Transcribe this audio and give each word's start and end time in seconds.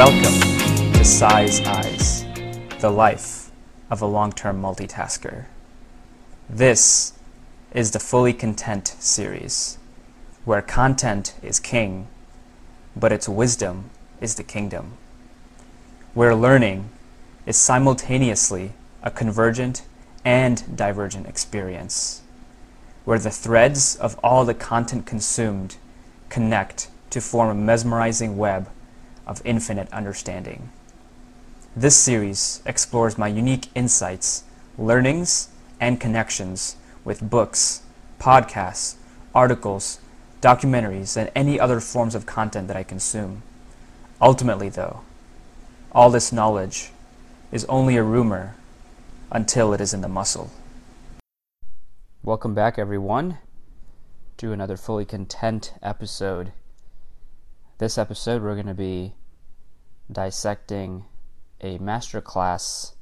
Welcome 0.00 0.40
to 0.94 1.04
Sai's 1.04 1.60
Eyes, 1.60 2.24
the 2.78 2.88
life 2.88 3.50
of 3.90 4.00
a 4.00 4.06
long 4.06 4.32
term 4.32 4.62
multitasker. 4.62 5.44
This 6.48 7.12
is 7.74 7.90
the 7.90 8.00
Fully 8.00 8.32
Content 8.32 8.88
series, 8.98 9.76
where 10.46 10.62
content 10.62 11.34
is 11.42 11.60
king, 11.60 12.08
but 12.96 13.12
its 13.12 13.28
wisdom 13.28 13.90
is 14.22 14.36
the 14.36 14.42
kingdom. 14.42 14.96
Where 16.14 16.34
learning 16.34 16.88
is 17.44 17.58
simultaneously 17.58 18.72
a 19.02 19.10
convergent 19.10 19.82
and 20.24 20.78
divergent 20.78 21.26
experience. 21.26 22.22
Where 23.04 23.18
the 23.18 23.30
threads 23.30 23.96
of 23.96 24.18
all 24.24 24.46
the 24.46 24.54
content 24.54 25.04
consumed 25.04 25.76
connect 26.30 26.88
to 27.10 27.20
form 27.20 27.50
a 27.50 27.54
mesmerizing 27.54 28.38
web 28.38 28.70
of 29.26 29.42
infinite 29.44 29.92
understanding. 29.92 30.70
This 31.76 31.96
series 31.96 32.62
explores 32.66 33.16
my 33.16 33.28
unique 33.28 33.68
insights, 33.74 34.44
learnings, 34.76 35.48
and 35.80 36.00
connections 36.00 36.76
with 37.04 37.28
books, 37.28 37.82
podcasts, 38.18 38.96
articles, 39.34 40.00
documentaries, 40.40 41.16
and 41.16 41.30
any 41.34 41.60
other 41.60 41.80
forms 41.80 42.14
of 42.14 42.26
content 42.26 42.68
that 42.68 42.76
I 42.76 42.82
consume. 42.82 43.42
Ultimately, 44.20 44.68
though, 44.68 45.00
all 45.92 46.10
this 46.10 46.32
knowledge 46.32 46.90
is 47.52 47.64
only 47.66 47.96
a 47.96 48.02
rumor 48.02 48.56
until 49.30 49.72
it 49.72 49.80
is 49.80 49.94
in 49.94 50.00
the 50.00 50.08
muscle. 50.08 50.50
Welcome 52.22 52.54
back, 52.54 52.78
everyone, 52.78 53.38
to 54.38 54.52
another 54.52 54.76
Fully 54.76 55.04
Content 55.04 55.72
episode. 55.82 56.52
This 57.80 57.96
episode, 57.96 58.42
we're 58.42 58.56
going 58.56 58.66
to 58.66 58.74
be 58.74 59.14
dissecting 60.12 61.06
a 61.62 61.78
masterclass, 61.78 62.92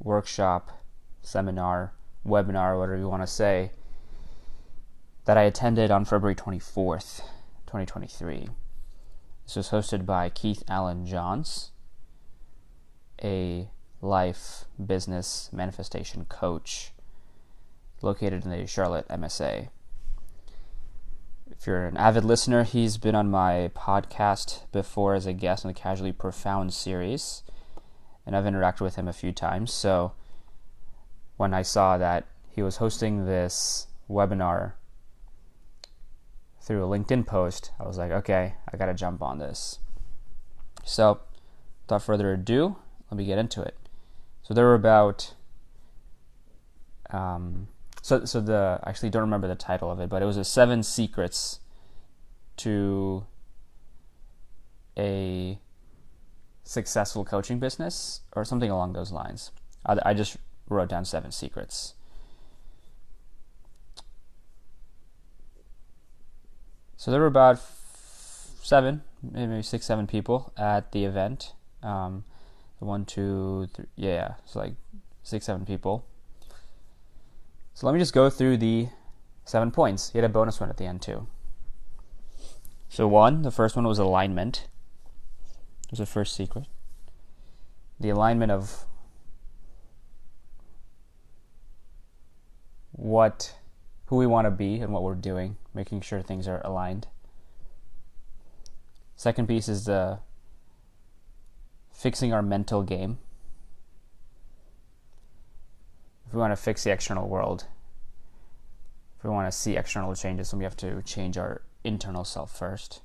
workshop, 0.00 0.72
seminar, 1.22 1.92
webinar, 2.26 2.76
whatever 2.76 2.96
you 2.96 3.08
want 3.08 3.22
to 3.22 3.28
say, 3.28 3.70
that 5.24 5.38
I 5.38 5.42
attended 5.42 5.92
on 5.92 6.04
February 6.04 6.34
24th, 6.34 7.20
2023. 7.66 8.48
This 9.44 9.54
was 9.54 9.68
hosted 9.68 10.04
by 10.04 10.30
Keith 10.30 10.64
Allen 10.66 11.06
Johns, 11.06 11.70
a 13.22 13.68
life 14.02 14.64
business 14.84 15.48
manifestation 15.52 16.24
coach 16.24 16.90
located 18.02 18.44
in 18.44 18.50
the 18.50 18.66
Charlotte 18.66 19.06
MSA 19.06 19.68
if 21.58 21.66
you're 21.66 21.86
an 21.86 21.96
avid 21.96 22.24
listener, 22.24 22.64
he's 22.64 22.98
been 22.98 23.14
on 23.14 23.30
my 23.30 23.70
podcast 23.74 24.70
before 24.72 25.14
as 25.14 25.26
a 25.26 25.32
guest 25.32 25.64
on 25.64 25.72
the 25.72 25.78
Casually 25.78 26.12
Profound 26.12 26.72
series, 26.72 27.42
and 28.24 28.36
I've 28.36 28.44
interacted 28.44 28.82
with 28.82 28.96
him 28.96 29.08
a 29.08 29.12
few 29.12 29.32
times. 29.32 29.72
So 29.72 30.12
when 31.36 31.54
I 31.54 31.62
saw 31.62 31.98
that 31.98 32.26
he 32.50 32.62
was 32.62 32.76
hosting 32.76 33.26
this 33.26 33.86
webinar 34.08 34.72
through 36.60 36.84
a 36.84 36.88
LinkedIn 36.88 37.26
post, 37.26 37.72
I 37.78 37.86
was 37.86 37.98
like, 37.98 38.10
okay, 38.10 38.54
I 38.72 38.76
got 38.76 38.86
to 38.86 38.94
jump 38.94 39.22
on 39.22 39.38
this. 39.38 39.78
So, 40.84 41.20
without 41.84 42.02
further 42.02 42.32
ado, 42.32 42.76
let 43.10 43.18
me 43.18 43.24
get 43.24 43.38
into 43.38 43.62
it. 43.62 43.76
So 44.42 44.54
there 44.54 44.64
were 44.64 44.74
about 44.74 45.34
um, 47.10 47.68
so 48.06 48.24
so 48.24 48.40
the 48.40 48.78
I 48.84 48.90
actually 48.90 49.10
don't 49.10 49.22
remember 49.22 49.48
the 49.48 49.56
title 49.56 49.90
of 49.90 49.98
it, 49.98 50.08
but 50.08 50.22
it 50.22 50.26
was 50.26 50.36
a 50.36 50.44
seven 50.44 50.84
secrets 50.84 51.58
to 52.58 53.26
a 54.96 55.58
successful 56.62 57.24
coaching 57.24 57.58
business 57.58 58.20
or 58.36 58.44
something 58.44 58.70
along 58.70 58.92
those 58.92 59.10
lines. 59.10 59.50
I, 59.84 59.98
I 60.04 60.14
just 60.14 60.36
wrote 60.68 60.88
down 60.88 61.04
seven 61.04 61.32
secrets. 61.32 61.94
So 66.96 67.10
there 67.10 67.18
were 67.18 67.26
about 67.26 67.60
seven, 68.62 69.02
maybe 69.20 69.62
six, 69.62 69.84
seven 69.84 70.06
people 70.06 70.52
at 70.56 70.92
the 70.92 71.04
event. 71.04 71.54
Um, 71.82 72.22
one, 72.78 73.04
two, 73.04 73.66
three, 73.74 73.86
yeah, 73.96 74.34
so 74.44 74.60
like 74.60 74.74
six, 75.24 75.46
seven 75.46 75.66
people. 75.66 76.06
So 77.76 77.86
let 77.86 77.92
me 77.92 77.98
just 77.98 78.14
go 78.14 78.30
through 78.30 78.56
the 78.56 78.88
seven 79.44 79.70
points. 79.70 80.08
He 80.08 80.16
had 80.16 80.24
a 80.24 80.30
bonus 80.30 80.60
one 80.60 80.70
at 80.70 80.78
the 80.78 80.86
end 80.86 81.02
too. 81.02 81.26
So 82.88 83.06
one, 83.06 83.42
the 83.42 83.50
first 83.50 83.76
one 83.76 83.86
was 83.86 83.98
alignment. 83.98 84.66
It 85.84 85.90
was 85.90 85.98
the 85.98 86.06
first 86.06 86.34
secret. 86.34 86.64
The 88.00 88.08
alignment 88.08 88.50
of 88.50 88.86
what 92.92 93.56
who 94.06 94.16
we 94.16 94.26
want 94.26 94.46
to 94.46 94.50
be 94.50 94.76
and 94.76 94.90
what 94.90 95.02
we're 95.02 95.14
doing, 95.14 95.58
making 95.74 96.00
sure 96.00 96.22
things 96.22 96.48
are 96.48 96.62
aligned. 96.64 97.08
Second 99.16 99.48
piece 99.48 99.68
is 99.68 99.84
the 99.84 100.20
fixing 101.92 102.32
our 102.32 102.40
mental 102.40 102.82
game 102.82 103.18
if 106.26 106.34
we 106.34 106.40
want 106.40 106.52
to 106.52 106.56
fix 106.56 106.84
the 106.84 106.90
external 106.90 107.28
world, 107.28 107.66
if 109.18 109.24
we 109.24 109.30
want 109.30 109.50
to 109.50 109.56
see 109.56 109.76
external 109.76 110.14
changes, 110.14 110.50
then 110.50 110.58
we 110.58 110.64
have 110.64 110.76
to 110.78 111.02
change 111.02 111.38
our 111.38 111.62
internal 111.84 112.24
self 112.24 112.56
first. 112.56 113.00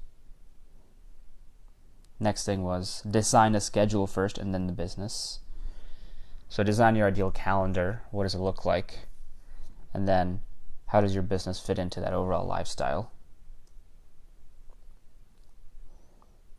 Next 2.20 2.46
thing 2.46 2.64
was 2.64 3.02
design 3.02 3.56
a 3.56 3.62
schedule 3.62 4.08
first 4.08 4.38
and 4.38 4.54
then 4.54 4.68
the 4.68 4.74
business. 4.74 5.40
So 6.50 6.64
design 6.64 6.96
your 6.96 7.08
ideal 7.08 7.32
calendar. 7.32 8.04
What 8.12 8.24
does 8.24 8.36
it 8.36 8.40
look 8.40 8.66
like? 8.66 9.08
And 9.94 10.08
then 10.08 10.42
how 10.88 11.02
does 11.02 11.14
your 11.14 11.24
business 11.24 11.60
fit 11.60 11.80
into 11.80 12.02
that 12.02 12.14
overall 12.14 12.46
lifestyle? 12.46 13.12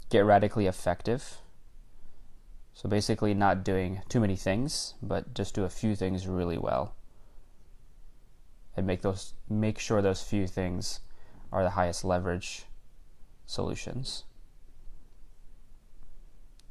Get 0.08 0.24
radically 0.24 0.66
effective. 0.66 1.41
So 2.74 2.88
basically, 2.88 3.34
not 3.34 3.64
doing 3.64 4.02
too 4.08 4.18
many 4.18 4.36
things, 4.36 4.94
but 5.02 5.34
just 5.34 5.54
do 5.54 5.64
a 5.64 5.68
few 5.68 5.94
things 5.94 6.26
really 6.26 6.58
well, 6.58 6.94
and 8.76 8.86
make 8.86 9.02
those 9.02 9.34
make 9.48 9.78
sure 9.78 10.02
those 10.02 10.22
few 10.22 10.46
things 10.46 11.00
are 11.52 11.62
the 11.62 11.70
highest 11.70 12.04
leverage 12.04 12.64
solutions. 13.46 14.24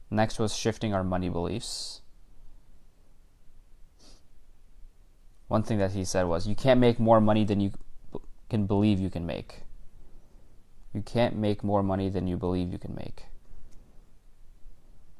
Next 0.10 0.40
was 0.40 0.56
shifting 0.56 0.94
our 0.94 1.04
money 1.04 1.30
beliefs. 1.30 2.02
One 5.48 5.64
thing 5.64 5.78
that 5.78 5.92
he 5.92 6.04
said 6.04 6.24
was, 6.24 6.48
you 6.48 6.56
can't 6.56 6.80
make 6.80 7.00
more 7.00 7.22
money 7.22 7.46
than 7.46 7.60
you 7.60 7.72
can 8.50 8.66
believe 8.66 9.00
you 9.00 9.10
can 9.10 9.26
make. 9.26 9.64
You 10.94 11.02
can't 11.02 11.36
make 11.36 11.64
more 11.64 11.84
money 11.84 12.10
than 12.10 12.28
you 12.28 12.38
believe 12.38 12.72
you 12.72 12.78
can 12.78 12.96
make. 12.96 13.26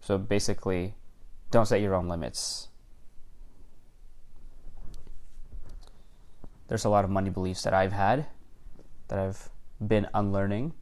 So 0.02 0.18
basically, 0.18 0.96
don't 1.52 1.68
set 1.68 1.82
your 1.82 1.94
own 1.94 2.08
limits. 2.08 2.68
There's 6.68 6.86
a 6.86 6.90
lot 6.90 7.04
of 7.04 7.12
money 7.12 7.30
beliefs 7.30 7.64
that 7.64 7.74
I've 7.74 7.92
had 7.92 8.26
that 9.10 9.20
I've 9.20 9.50
been 9.86 10.08
unlearning, 10.14 10.74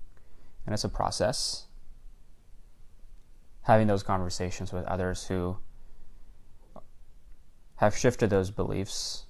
and 0.65 0.73
it's 0.73 0.83
a 0.83 0.89
process. 0.89 1.65
Having 3.63 3.87
those 3.87 4.03
conversations 4.03 4.71
with 4.71 4.85
others 4.85 5.27
who 5.27 5.57
have 7.77 7.97
shifted 7.97 8.29
those 8.29 8.51
beliefs 8.51 9.25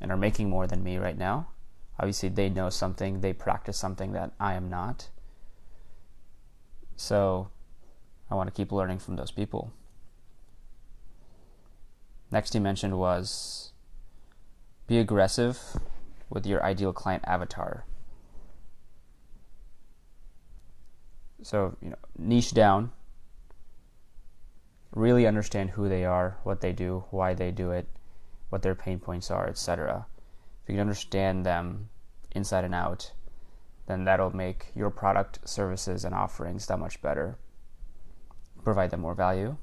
and 0.00 0.10
are 0.10 0.16
making 0.16 0.50
more 0.50 0.66
than 0.66 0.82
me 0.82 0.98
right 0.98 1.16
now. 1.16 1.48
Obviously, 1.98 2.28
they 2.28 2.48
know 2.48 2.70
something, 2.70 3.20
they 3.20 3.32
practice 3.32 3.76
something 3.76 4.12
that 4.12 4.32
I 4.40 4.54
am 4.54 4.68
not. 4.68 5.08
So, 6.96 7.50
I 8.30 8.34
want 8.36 8.48
to 8.48 8.54
keep 8.54 8.70
learning 8.70 9.00
from 9.00 9.16
those 9.16 9.32
people. 9.32 9.72
Next, 12.30 12.52
he 12.52 12.60
mentioned 12.60 12.96
was 12.98 13.72
be 14.86 14.98
aggressive 14.98 15.58
with 16.28 16.46
your 16.46 16.62
ideal 16.62 16.92
client 16.92 17.24
avatar. 17.26 17.84
So, 21.42 21.76
you 21.82 21.90
know, 21.90 21.96
niche 22.16 22.52
down, 22.52 22.92
really 24.94 25.26
understand 25.26 25.70
who 25.70 25.88
they 25.88 26.04
are, 26.04 26.38
what 26.44 26.60
they 26.60 26.72
do, 26.72 27.04
why 27.10 27.34
they 27.34 27.50
do 27.50 27.72
it, 27.72 27.88
what 28.50 28.62
their 28.62 28.74
pain 28.74 29.00
points 29.00 29.30
are, 29.30 29.48
etc. 29.48 30.06
If 30.62 30.68
you 30.68 30.74
can 30.74 30.80
understand 30.80 31.44
them 31.44 31.88
inside 32.32 32.64
and 32.64 32.74
out, 32.74 33.12
then 33.86 34.04
that'll 34.04 34.36
make 34.36 34.66
your 34.74 34.90
product, 34.90 35.40
services, 35.48 36.04
and 36.04 36.14
offerings 36.14 36.66
that 36.66 36.78
much 36.78 37.02
better 37.02 37.38
provide 38.60 38.90
them 38.90 39.00
more 39.00 39.14
value. 39.14 39.56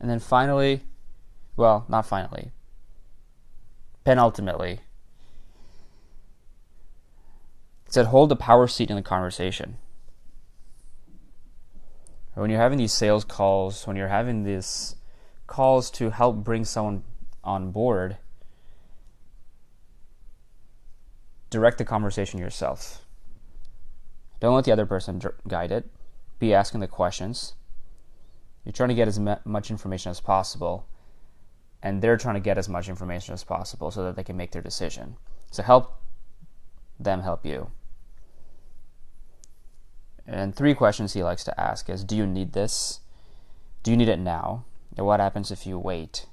And 0.00 0.10
then 0.10 0.18
finally, 0.18 0.82
well, 1.56 1.84
not 1.88 2.06
finally, 2.06 2.50
penultimately, 4.04 4.80
It 7.92 7.96
said 7.96 8.06
hold 8.06 8.30
the 8.30 8.36
power 8.36 8.66
seat 8.66 8.88
in 8.88 8.96
the 8.96 9.02
conversation. 9.02 9.76
When 12.32 12.48
you're 12.48 12.58
having 12.58 12.78
these 12.78 12.94
sales 12.94 13.22
calls, 13.22 13.86
when 13.86 13.96
you're 13.96 14.08
having 14.08 14.44
these 14.44 14.96
calls 15.46 15.90
to 15.90 16.08
help 16.08 16.36
bring 16.36 16.64
someone 16.64 17.04
on 17.44 17.70
board, 17.70 18.16
direct 21.50 21.76
the 21.76 21.84
conversation 21.84 22.40
yourself. 22.40 23.01
Don't 24.42 24.56
let 24.56 24.64
the 24.64 24.72
other 24.72 24.86
person 24.86 25.22
guide 25.46 25.70
it. 25.70 25.88
Be 26.40 26.52
asking 26.52 26.80
the 26.80 26.88
questions. 26.88 27.54
You're 28.64 28.72
trying 28.72 28.88
to 28.88 28.94
get 28.96 29.06
as 29.06 29.20
much 29.44 29.70
information 29.70 30.10
as 30.10 30.18
possible, 30.18 30.88
and 31.80 32.02
they're 32.02 32.16
trying 32.16 32.34
to 32.34 32.40
get 32.40 32.58
as 32.58 32.68
much 32.68 32.88
information 32.88 33.34
as 33.34 33.44
possible 33.44 33.92
so 33.92 34.02
that 34.02 34.16
they 34.16 34.24
can 34.24 34.36
make 34.36 34.50
their 34.50 34.60
decision. 34.60 35.16
So 35.52 35.62
help 35.62 35.96
them 36.98 37.22
help 37.22 37.46
you. 37.46 37.70
And 40.26 40.56
three 40.56 40.74
questions 40.74 41.12
he 41.12 41.22
likes 41.22 41.44
to 41.44 41.60
ask 41.60 41.88
is 41.88 42.02
Do 42.02 42.16
you 42.16 42.26
need 42.26 42.52
this? 42.52 42.98
Do 43.84 43.92
you 43.92 43.96
need 43.96 44.08
it 44.08 44.18
now? 44.18 44.64
And 44.96 45.06
what 45.06 45.20
happens 45.20 45.52
if 45.52 45.68
you 45.68 45.78
wait? 45.78 46.26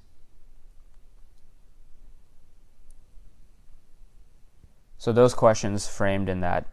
So 4.97 5.13
those 5.13 5.35
questions 5.35 5.88
framed 5.88 6.27
in 6.27 6.39
that 6.39 6.65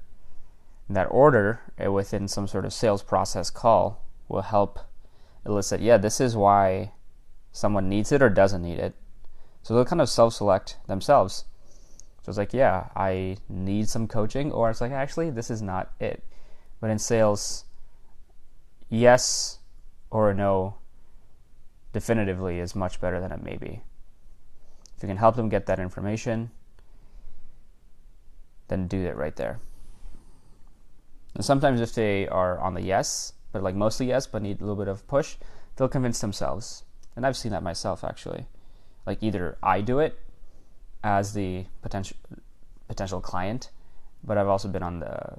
that 0.88 1.06
order 1.10 1.60
uh, 1.84 1.90
within 1.90 2.28
some 2.28 2.46
sort 2.46 2.64
of 2.64 2.72
sales 2.72 3.02
process 3.02 3.50
call 3.50 4.04
will 4.28 4.42
help 4.42 4.78
elicit, 5.44 5.80
yeah, 5.80 5.96
this 5.96 6.20
is 6.20 6.36
why 6.36 6.92
someone 7.52 7.88
needs 7.88 8.12
it 8.12 8.22
or 8.22 8.28
doesn't 8.28 8.62
need 8.62 8.78
it. 8.78 8.94
So 9.62 9.74
they'll 9.74 9.84
kind 9.84 10.00
of 10.00 10.08
self-select 10.08 10.76
themselves. 10.86 11.44
So 12.22 12.30
it's 12.30 12.38
like, 12.38 12.52
yeah, 12.52 12.88
I 12.94 13.36
need 13.48 13.88
some 13.88 14.08
coaching, 14.08 14.50
or 14.52 14.70
it's 14.70 14.80
like, 14.80 14.92
actually, 14.92 15.30
this 15.30 15.50
is 15.50 15.62
not 15.62 15.92
it. 16.00 16.24
But 16.80 16.90
in 16.90 16.98
sales, 16.98 17.64
yes 18.88 19.58
or 20.10 20.34
no 20.34 20.74
definitively 21.92 22.58
is 22.58 22.74
much 22.74 23.00
better 23.00 23.20
than 23.20 23.32
it 23.32 23.42
may 23.42 23.56
be. 23.56 23.80
If 24.96 25.02
you 25.02 25.08
can 25.08 25.16
help 25.16 25.36
them 25.36 25.48
get 25.48 25.66
that 25.66 25.78
information, 25.78 26.50
then 28.68 28.86
do 28.86 29.04
it 29.04 29.16
right 29.16 29.36
there. 29.36 29.60
And 31.36 31.44
sometimes 31.44 31.82
if 31.82 31.92
they 31.92 32.26
are 32.28 32.58
on 32.58 32.72
the 32.72 32.80
yes, 32.80 33.34
but 33.52 33.62
like 33.62 33.74
mostly 33.74 34.06
yes, 34.06 34.26
but 34.26 34.40
need 34.40 34.58
a 34.58 34.64
little 34.64 34.82
bit 34.82 34.88
of 34.88 35.06
push, 35.06 35.36
they'll 35.76 35.86
convince 35.86 36.18
themselves. 36.18 36.82
And 37.14 37.26
I've 37.26 37.36
seen 37.36 37.52
that 37.52 37.62
myself 37.62 38.02
actually. 38.02 38.46
Like 39.04 39.22
either 39.22 39.58
I 39.62 39.82
do 39.82 39.98
it 39.98 40.18
as 41.04 41.34
the 41.34 41.66
potential 41.82 42.16
potential 42.88 43.20
client, 43.20 43.70
but 44.24 44.38
I've 44.38 44.48
also 44.48 44.66
been 44.66 44.82
on 44.82 45.00
the 45.00 45.36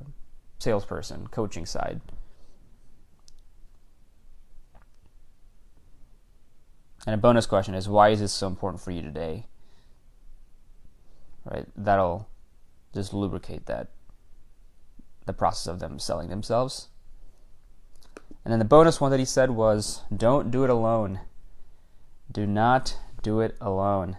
salesperson, 0.60 1.28
coaching 1.32 1.66
side. 1.66 2.00
And 7.08 7.16
a 7.16 7.18
bonus 7.18 7.48
question 7.48 7.74
is 7.74 7.90
why 7.90 8.10
is 8.10 8.20
this 8.20 8.34
so 8.34 8.46
important 8.46 8.84
for 8.84 8.92
you 8.92 9.02
today? 9.02 9.48
Right? 11.44 11.66
That'll 11.76 12.28
just 12.94 13.16
lubricate 13.16 13.66
that 13.66 13.88
the 15.28 15.34
process 15.34 15.68
of 15.68 15.80
them 15.80 16.00
selling 16.00 16.30
themselves. 16.30 16.88
And 18.44 18.52
then 18.52 18.60
the 18.60 18.66
bonus 18.66 19.00
one 19.00 19.12
that 19.12 19.20
he 19.20 19.26
said 19.26 19.52
was 19.52 20.02
don't 20.16 20.50
do 20.50 20.64
it 20.64 20.70
alone. 20.70 21.20
Do 22.32 22.48
not 22.48 22.98
do 23.22 23.42
it 23.42 23.56
alone. 23.62 24.18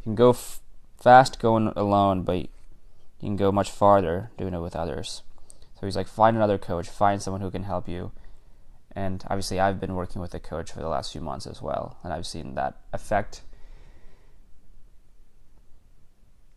You 0.00 0.04
can 0.04 0.14
go 0.14 0.30
f- 0.30 0.60
fast 0.96 1.40
going 1.40 1.72
alone, 1.76 2.22
but 2.22 2.36
you 2.38 2.48
can 3.20 3.36
go 3.36 3.52
much 3.52 3.70
farther 3.70 4.30
doing 4.38 4.54
it 4.54 4.60
with 4.60 4.76
others. 4.76 5.22
So 5.74 5.86
he's 5.86 5.96
like, 5.96 6.08
find 6.08 6.36
another 6.36 6.58
coach, 6.58 6.88
find 6.88 7.22
someone 7.22 7.40
who 7.40 7.50
can 7.50 7.64
help 7.64 7.88
you. 7.88 8.12
And 8.92 9.24
obviously, 9.28 9.60
I've 9.60 9.78
been 9.78 9.94
working 9.94 10.20
with 10.20 10.34
a 10.34 10.40
coach 10.40 10.72
for 10.72 10.80
the 10.80 10.88
last 10.88 11.12
few 11.12 11.20
months 11.20 11.46
as 11.46 11.62
well, 11.62 11.98
and 12.02 12.12
I've 12.12 12.26
seen 12.26 12.54
that 12.54 12.80
effect 12.92 13.42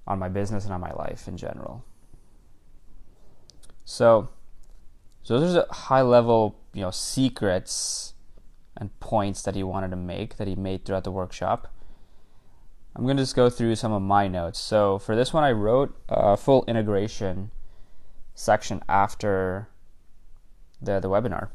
on 0.08 0.18
my 0.18 0.30
business 0.30 0.66
and 0.66 0.74
on 0.74 0.82
my 0.82 0.92
life 0.92 1.28
in 1.28 1.38
general. 1.38 1.84
So, 3.86 4.30
so 5.24 5.40
those 5.40 5.56
are 5.56 5.66
high 5.70 6.02
level, 6.02 6.60
you 6.74 6.82
know, 6.82 6.92
secrets 6.92 8.14
and 8.78 8.98
points 9.00 9.42
that 9.44 9.56
he 9.56 9.64
wanted 9.64 9.92
to 9.92 9.98
make 9.98 10.38
that 10.38 10.48
he 10.48 10.56
made 10.56 10.86
throughout 10.86 11.04
the 11.04 11.12
workshop. 11.12 11.68
I'm 12.96 13.04
going 13.04 13.18
to 13.18 13.24
just 13.24 13.36
go 13.36 13.50
through 13.50 13.76
some 13.76 13.92
of 13.92 14.02
my 14.02 14.28
notes. 14.28 14.60
So 14.60 15.00
for 15.00 15.16
this 15.16 15.34
one, 15.34 15.44
I 15.44 15.52
wrote 15.52 15.96
a 16.10 16.36
full 16.36 16.66
integration 16.68 17.52
section 18.34 18.82
after 18.90 19.70
the, 20.82 21.00
the 21.00 21.10
webinar. 21.10 21.50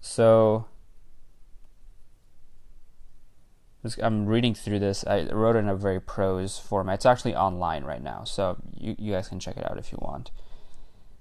So 0.00 0.66
I'm 4.02 4.26
reading 4.26 4.54
through 4.54 4.78
this. 4.78 5.04
I 5.06 5.24
wrote 5.24 5.56
it 5.56 5.60
in 5.60 5.68
a 5.68 5.74
very 5.74 6.00
prose 6.00 6.58
format. 6.58 6.96
It's 6.96 7.06
actually 7.06 7.34
online 7.34 7.84
right 7.84 8.02
now, 8.02 8.22
so 8.24 8.56
you, 8.76 8.94
you 8.98 9.12
guys 9.12 9.28
can 9.28 9.40
check 9.40 9.56
it 9.56 9.68
out 9.68 9.78
if 9.78 9.90
you 9.90 9.98
want. 10.00 10.30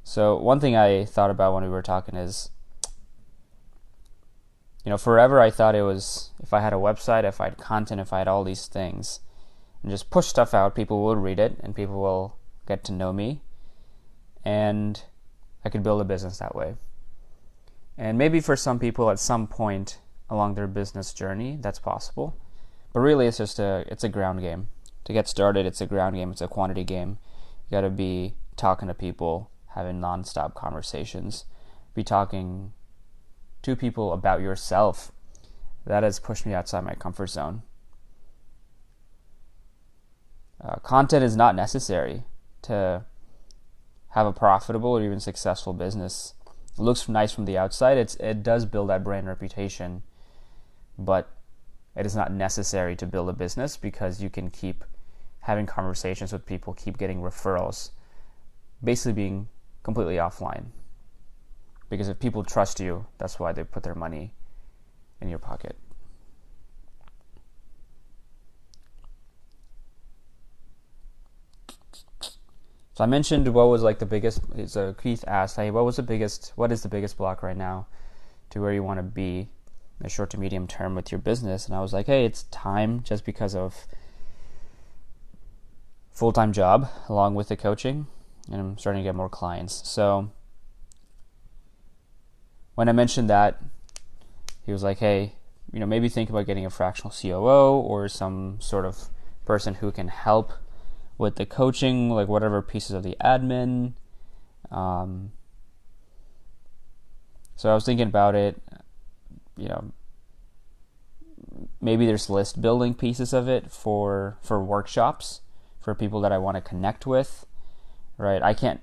So, 0.03 0.37
one 0.37 0.59
thing 0.59 0.75
I 0.75 1.05
thought 1.05 1.31
about 1.31 1.53
when 1.53 1.63
we 1.63 1.69
were 1.69 1.81
talking 1.81 2.15
is, 2.15 2.49
you 4.85 4.89
know, 4.89 4.97
forever 4.97 5.39
I 5.39 5.49
thought 5.49 5.75
it 5.75 5.83
was 5.83 6.31
if 6.41 6.53
I 6.53 6.59
had 6.59 6.73
a 6.73 6.77
website, 6.77 7.23
if 7.23 7.41
I 7.41 7.45
had 7.45 7.57
content, 7.57 8.01
if 8.01 8.13
I 8.13 8.19
had 8.19 8.27
all 8.27 8.43
these 8.43 8.67
things, 8.67 9.21
and 9.81 9.91
just 9.91 10.09
push 10.09 10.27
stuff 10.27 10.53
out, 10.53 10.75
people 10.75 11.03
will 11.03 11.15
read 11.15 11.39
it 11.39 11.57
and 11.61 11.75
people 11.75 11.99
will 11.99 12.37
get 12.67 12.83
to 12.85 12.91
know 12.91 13.11
me. 13.11 13.41
And 14.43 15.01
I 15.65 15.69
could 15.69 15.83
build 15.83 16.01
a 16.01 16.05
business 16.05 16.37
that 16.39 16.55
way. 16.55 16.75
And 17.97 18.17
maybe 18.17 18.39
for 18.39 18.55
some 18.55 18.79
people 18.79 19.09
at 19.09 19.19
some 19.19 19.47
point 19.47 19.99
along 20.29 20.55
their 20.55 20.67
business 20.67 21.13
journey, 21.13 21.57
that's 21.59 21.79
possible. 21.79 22.35
But 22.93 22.99
really, 22.99 23.27
it's 23.27 23.37
just 23.37 23.59
a 23.59 23.85
it's 23.87 24.03
a 24.03 24.09
ground 24.09 24.41
game. 24.41 24.67
To 25.05 25.13
get 25.13 25.27
started, 25.27 25.65
it's 25.65 25.81
a 25.81 25.85
ground 25.85 26.15
game. 26.15 26.31
It's 26.31 26.41
a 26.41 26.47
quantity 26.47 26.83
game. 26.83 27.17
You 27.69 27.77
got 27.77 27.81
to 27.81 27.89
be 27.89 28.35
talking 28.55 28.87
to 28.87 28.93
people, 28.93 29.49
having 29.69 29.99
nonstop 29.99 30.53
conversations, 30.53 31.45
be 31.95 32.03
talking 32.03 32.73
to 33.61 33.75
people 33.75 34.13
about 34.13 34.41
yourself. 34.41 35.11
That 35.85 36.03
has 36.03 36.19
pushed 36.19 36.45
me 36.45 36.53
outside 36.53 36.83
my 36.83 36.93
comfort 36.93 37.27
zone. 37.27 37.63
Uh, 40.63 40.75
content 40.75 41.23
is 41.23 41.35
not 41.35 41.55
necessary 41.55 42.23
to 42.61 43.03
have 44.09 44.27
a 44.27 44.33
profitable 44.33 44.91
or 44.91 45.03
even 45.03 45.19
successful 45.19 45.73
business. 45.73 46.35
It 46.77 46.81
looks 46.81 47.09
nice 47.09 47.31
from 47.31 47.45
the 47.45 47.57
outside. 47.57 47.97
It's 47.97 48.15
it 48.15 48.43
does 48.43 48.65
build 48.65 48.89
that 48.89 49.03
brand 49.03 49.27
reputation, 49.27 50.03
but 50.97 51.29
it 51.95 52.05
is 52.05 52.15
not 52.15 52.31
necessary 52.31 52.95
to 52.95 53.05
build 53.05 53.29
a 53.29 53.33
business 53.33 53.77
because 53.77 54.21
you 54.21 54.29
can 54.29 54.49
keep 54.49 54.83
having 55.41 55.65
conversations 55.65 56.31
with 56.31 56.45
people, 56.45 56.73
keep 56.73 56.97
getting 56.97 57.21
referrals, 57.21 57.91
basically 58.83 59.13
being 59.13 59.47
completely 59.83 60.15
offline. 60.15 60.65
Because 61.89 62.07
if 62.07 62.19
people 62.19 62.43
trust 62.43 62.79
you, 62.79 63.05
that's 63.17 63.39
why 63.39 63.51
they 63.51 63.63
put 63.63 63.83
their 63.83 63.95
money 63.95 64.33
in 65.19 65.27
your 65.27 65.39
pocket. 65.39 65.75
So 72.93 73.03
I 73.03 73.07
mentioned 73.07 73.47
what 73.53 73.67
was 73.67 73.83
like 73.83 73.99
the 73.99 74.05
biggest. 74.05 74.41
So 74.67 74.93
Keith 74.93 75.23
asked, 75.27 75.55
"Hey, 75.55 75.71
what 75.71 75.85
was 75.85 75.95
the 75.95 76.03
biggest? 76.03 76.53
What 76.55 76.71
is 76.71 76.83
the 76.83 76.89
biggest 76.89 77.17
block 77.17 77.41
right 77.41 77.57
now 77.57 77.87
to 78.51 78.61
where 78.61 78.73
you 78.73 78.83
want 78.83 78.99
to 78.99 79.03
be 79.03 79.49
the 80.03 80.09
short 80.09 80.29
to 80.31 80.39
medium 80.39 80.67
term 80.67 80.95
with 80.95 81.11
your 81.11 81.19
business?" 81.19 81.65
And 81.65 81.75
I 81.75 81.81
was 81.81 81.93
like, 81.93 82.07
"Hey, 82.07 82.25
it's 82.25 82.43
time, 82.43 83.01
just 83.03 83.25
because 83.25 83.55
of 83.55 83.87
full 86.11 86.31
time 86.31 86.53
job 86.53 86.89
along 87.09 87.35
with 87.35 87.47
the 87.47 87.57
coaching, 87.57 88.07
and 88.51 88.61
I'm 88.61 88.77
starting 88.77 89.03
to 89.03 89.07
get 89.07 89.15
more 89.15 89.29
clients." 89.29 89.87
So 89.87 90.31
when 92.75 92.89
I 92.89 92.93
mentioned 92.93 93.29
that, 93.29 93.61
he 94.65 94.71
was 94.71 94.83
like, 94.83 94.99
"Hey, 94.99 95.35
you 95.71 95.79
know, 95.79 95.85
maybe 95.85 96.09
think 96.09 96.29
about 96.29 96.45
getting 96.45 96.65
a 96.65 96.69
fractional 96.69 97.11
COO 97.11 97.79
or 97.79 98.07
some 98.07 98.59
sort 98.59 98.85
of 98.85 99.09
person 99.45 99.75
who 99.75 99.91
can 99.91 100.07
help." 100.09 100.53
with 101.21 101.35
the 101.35 101.45
coaching, 101.45 102.09
like 102.09 102.27
whatever 102.27 102.63
pieces 102.63 102.91
of 102.93 103.03
the 103.03 103.15
admin. 103.23 103.93
Um, 104.71 105.31
so 107.55 107.69
I 107.69 107.75
was 107.75 107.85
thinking 107.85 108.07
about 108.07 108.33
it, 108.33 108.59
you 109.57 109.67
know, 109.67 109.91
maybe 111.79 112.05
there's 112.05 112.29
list 112.29 112.61
building 112.61 112.93
pieces 112.93 113.33
of 113.33 113.47
it 113.47 113.71
for 113.71 114.37
for 114.41 114.63
workshops 114.63 115.41
for 115.79 115.95
people 115.95 116.21
that 116.21 116.31
I 116.31 116.37
want 116.37 116.55
to 116.55 116.61
connect 116.61 117.05
with, 117.07 117.45
right? 118.17 118.41
I 118.41 118.53
can't 118.53 118.81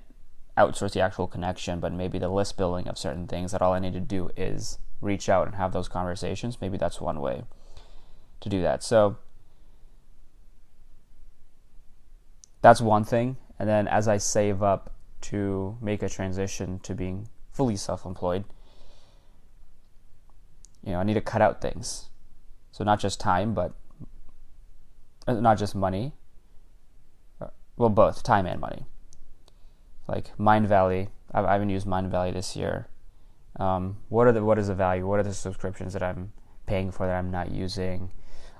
outsource 0.57 0.91
the 0.91 0.99
actual 0.99 1.27
connection, 1.27 1.79
but 1.79 1.93
maybe 1.93 2.19
the 2.19 2.27
list 2.27 2.57
building 2.57 2.87
of 2.87 2.97
certain 2.97 3.25
things 3.25 3.53
that 3.53 3.61
all 3.61 3.73
I 3.73 3.79
need 3.79 3.93
to 3.93 4.01
do 4.01 4.29
is 4.35 4.77
reach 5.01 5.29
out 5.29 5.47
and 5.47 5.55
have 5.55 5.71
those 5.71 5.87
conversations. 5.87 6.59
Maybe 6.59 6.77
that's 6.77 6.99
one 6.99 7.21
way 7.21 7.43
to 8.41 8.49
do 8.49 8.61
that. 8.61 8.83
So 8.83 9.17
that's 12.61 12.81
one 12.81 13.05
thing. 13.05 13.37
And 13.57 13.69
then 13.69 13.87
as 13.87 14.07
I 14.07 14.17
save 14.17 14.61
up 14.61 14.93
to 15.21 15.77
make 15.81 16.03
a 16.03 16.09
transition 16.09 16.79
to 16.79 16.93
being 16.93 17.29
fully 17.51 17.77
self 17.77 18.05
employed, 18.05 18.43
you 20.89 20.95
know, 20.95 21.01
I 21.01 21.03
need 21.03 21.13
to 21.13 21.21
cut 21.21 21.39
out 21.39 21.61
things. 21.61 22.09
So 22.71 22.83
not 22.83 22.99
just 22.99 23.19
time, 23.19 23.53
but 23.53 23.73
uh, 25.27 25.33
not 25.33 25.59
just 25.59 25.75
money. 25.75 26.13
Uh, 27.39 27.49
well, 27.77 27.89
both 27.89 28.23
time 28.23 28.47
and 28.47 28.59
money. 28.59 28.87
Like 30.07 30.35
Mindvalley, 30.39 31.09
I've, 31.31 31.45
I 31.45 31.53
haven't 31.53 31.69
used 31.69 31.85
Mindvalley 31.85 32.33
this 32.33 32.55
year. 32.55 32.87
Um, 33.59 33.97
what 34.09 34.25
are 34.25 34.31
the 34.31 34.43
what 34.43 34.57
is 34.57 34.67
the 34.67 34.73
value? 34.73 35.05
What 35.05 35.19
are 35.19 35.23
the 35.23 35.33
subscriptions 35.33 35.93
that 35.93 36.01
I'm 36.01 36.33
paying 36.65 36.89
for 36.89 37.05
that 37.05 37.15
I'm 37.15 37.29
not 37.29 37.51
using? 37.51 38.11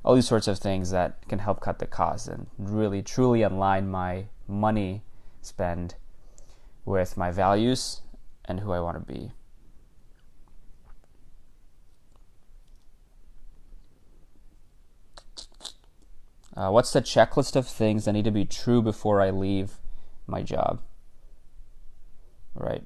All 0.05 0.13
these 0.13 0.27
sorts 0.27 0.47
of 0.47 0.59
things 0.59 0.91
that 0.91 1.27
can 1.27 1.39
help 1.39 1.61
cut 1.61 1.79
the 1.79 1.87
cost 1.87 2.27
and 2.27 2.45
really 2.59 3.01
truly 3.01 3.41
align 3.41 3.89
my 3.89 4.25
money 4.47 5.01
spend 5.41 5.95
with 6.85 7.17
my 7.17 7.31
values 7.31 8.01
and 8.45 8.59
who 8.59 8.71
I 8.71 8.81
want 8.81 8.97
to 8.97 9.13
be. 9.13 9.31
Uh, 16.59 16.69
what's 16.69 16.91
the 16.91 17.01
checklist 17.01 17.55
of 17.55 17.65
things 17.65 18.03
that 18.03 18.11
need 18.11 18.25
to 18.25 18.31
be 18.31 18.43
true 18.43 18.81
before 18.81 19.21
I 19.21 19.29
leave 19.29 19.75
my 20.27 20.41
job? 20.41 20.81
Right. 22.53 22.83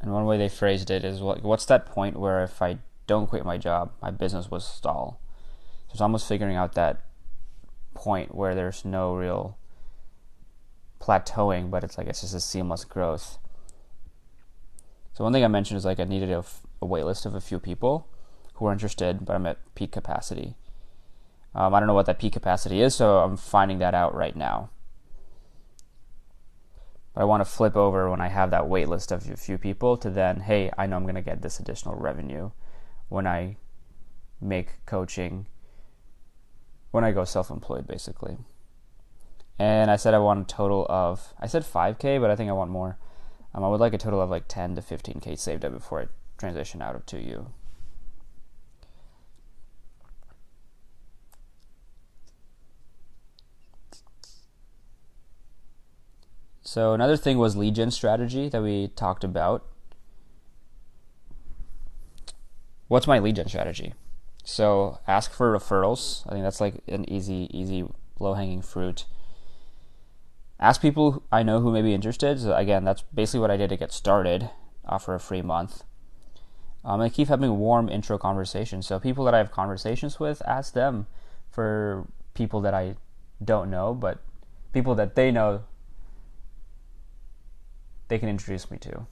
And 0.00 0.12
one 0.12 0.24
way 0.24 0.38
they 0.38 0.48
phrased 0.48 0.88
it 0.88 1.04
is 1.04 1.20
what, 1.20 1.42
what's 1.42 1.64
that 1.64 1.84
point 1.84 2.16
where 2.16 2.44
if 2.44 2.62
I 2.62 2.78
don't 3.08 3.26
quit 3.26 3.44
my 3.44 3.58
job, 3.58 3.90
my 4.00 4.12
business 4.12 4.52
will 4.52 4.60
stall? 4.60 5.20
So 5.88 5.94
it's 5.94 6.00
almost 6.00 6.28
figuring 6.28 6.54
out 6.54 6.74
that 6.74 7.00
point 7.92 8.36
where 8.36 8.54
there's 8.54 8.84
no 8.84 9.16
real 9.16 9.58
plateauing, 11.00 11.72
but 11.72 11.82
it's 11.82 11.98
like 11.98 12.06
it's 12.06 12.20
just 12.20 12.34
a 12.34 12.40
seamless 12.40 12.84
growth. 12.84 13.38
So 15.14 15.24
one 15.24 15.32
thing 15.32 15.44
I 15.44 15.48
mentioned 15.48 15.78
is 15.78 15.84
like 15.84 15.98
I 15.98 16.04
needed 16.04 16.30
a, 16.30 16.44
a 16.80 16.86
wait 16.86 17.04
list 17.04 17.26
of 17.26 17.34
a 17.34 17.40
few 17.40 17.58
people 17.58 18.06
who 18.54 18.66
are 18.66 18.72
interested, 18.72 19.24
but 19.26 19.34
I'm 19.34 19.46
at 19.46 19.58
peak 19.74 19.90
capacity. 19.90 20.54
Um, 21.54 21.74
I 21.74 21.80
don't 21.80 21.86
know 21.86 21.94
what 21.94 22.06
that 22.06 22.18
peak 22.18 22.34
capacity 22.34 22.80
is, 22.80 22.94
so 22.94 23.18
I'm 23.18 23.36
finding 23.36 23.78
that 23.78 23.94
out 23.94 24.14
right 24.14 24.36
now. 24.36 24.70
But 27.14 27.22
I 27.22 27.24
want 27.24 27.40
to 27.40 27.50
flip 27.50 27.76
over 27.76 28.08
when 28.10 28.20
I 28.20 28.28
have 28.28 28.50
that 28.50 28.68
wait 28.68 28.88
list 28.88 29.10
of 29.10 29.28
a 29.30 29.36
few 29.36 29.58
people 29.58 29.96
to 29.96 30.10
then, 30.10 30.40
hey, 30.40 30.70
I 30.78 30.86
know 30.86 30.96
I'm 30.96 31.02
going 31.02 31.14
to 31.14 31.22
get 31.22 31.42
this 31.42 31.58
additional 31.58 31.96
revenue 31.96 32.50
when 33.08 33.26
I 33.26 33.56
make 34.40 34.84
coaching, 34.86 35.46
when 36.90 37.04
I 37.04 37.12
go 37.12 37.24
self 37.24 37.50
employed, 37.50 37.86
basically. 37.86 38.36
And 39.58 39.90
I 39.90 39.96
said 39.96 40.14
I 40.14 40.18
want 40.18 40.40
a 40.40 40.54
total 40.54 40.86
of, 40.88 41.34
I 41.40 41.48
said 41.48 41.64
5K, 41.64 42.20
but 42.20 42.30
I 42.30 42.36
think 42.36 42.48
I 42.48 42.52
want 42.52 42.70
more. 42.70 42.98
Um, 43.54 43.64
I 43.64 43.68
would 43.68 43.80
like 43.80 43.94
a 43.94 43.98
total 43.98 44.20
of 44.20 44.30
like 44.30 44.44
10 44.46 44.76
to 44.76 44.82
15K 44.82 45.36
saved 45.38 45.64
up 45.64 45.72
before 45.72 46.02
I 46.02 46.06
transition 46.36 46.80
out 46.80 46.94
of 46.94 47.04
2U. 47.06 47.46
So 56.68 56.92
another 56.92 57.16
thing 57.16 57.38
was 57.38 57.56
lead 57.56 57.76
gen 57.76 57.90
strategy 57.90 58.50
that 58.50 58.62
we 58.62 58.88
talked 58.88 59.24
about. 59.24 59.64
What's 62.88 63.06
my 63.06 63.18
lead 63.20 63.36
gen 63.36 63.48
strategy? 63.48 63.94
So 64.44 64.98
ask 65.08 65.32
for 65.32 65.58
referrals. 65.58 66.26
I 66.26 66.32
think 66.32 66.44
that's 66.44 66.60
like 66.60 66.82
an 66.86 67.10
easy, 67.10 67.48
easy, 67.58 67.88
low 68.18 68.34
hanging 68.34 68.60
fruit. 68.60 69.06
Ask 70.60 70.82
people 70.82 71.22
I 71.32 71.42
know 71.42 71.60
who 71.60 71.72
may 71.72 71.80
be 71.80 71.94
interested. 71.94 72.38
So 72.38 72.54
again, 72.54 72.84
that's 72.84 73.00
basically 73.14 73.40
what 73.40 73.50
I 73.50 73.56
did 73.56 73.70
to 73.70 73.78
get 73.78 73.90
started. 73.90 74.50
Offer 74.84 75.14
a 75.14 75.20
free 75.20 75.40
month. 75.40 75.84
Um, 76.84 77.00
and 77.00 77.10
keep 77.10 77.28
having 77.28 77.58
warm 77.58 77.88
intro 77.88 78.18
conversations. 78.18 78.86
So 78.86 79.00
people 79.00 79.24
that 79.24 79.32
I 79.32 79.38
have 79.38 79.50
conversations 79.50 80.20
with, 80.20 80.42
ask 80.46 80.74
them 80.74 81.06
for 81.50 82.06
people 82.34 82.60
that 82.60 82.74
I 82.74 82.96
don't 83.42 83.70
know, 83.70 83.94
but 83.94 84.18
people 84.74 84.94
that 84.96 85.14
they 85.14 85.30
know 85.30 85.62
they 88.08 88.18
can 88.18 88.28
introduce 88.28 88.70
me 88.70 88.78
to. 88.78 89.06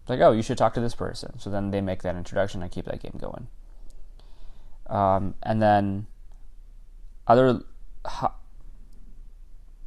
It's 0.00 0.10
like, 0.10 0.20
oh, 0.20 0.32
you 0.32 0.42
should 0.42 0.58
talk 0.58 0.74
to 0.74 0.80
this 0.80 0.94
person. 0.94 1.38
So 1.38 1.50
then 1.50 1.70
they 1.70 1.80
make 1.80 2.02
that 2.02 2.16
introduction. 2.16 2.62
I 2.62 2.68
keep 2.68 2.84
that 2.86 3.02
game 3.02 3.18
going. 3.18 3.48
Um, 4.86 5.34
and 5.42 5.62
then 5.62 6.06
other 7.26 7.62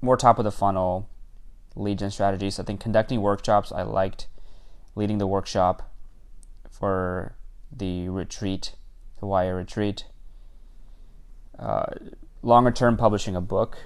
more 0.01 0.17
top 0.17 0.39
of 0.39 0.43
the 0.43 0.51
funnel 0.51 1.09
lead 1.75 1.99
gen 1.99 2.11
strategies. 2.11 2.59
I 2.59 2.63
think 2.63 2.79
conducting 2.79 3.21
workshops. 3.21 3.71
I 3.71 3.83
liked 3.83 4.27
leading 4.95 5.19
the 5.19 5.27
workshop 5.27 5.93
for 6.69 7.35
the 7.71 8.09
retreat, 8.09 8.73
the 9.19 9.27
Wire 9.27 9.55
retreat. 9.55 10.05
Uh, 11.59 11.85
longer 12.41 12.71
term, 12.71 12.97
publishing 12.97 13.35
a 13.35 13.41
book. 13.41 13.77